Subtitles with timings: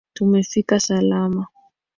[0.13, 1.47] Tumefika salama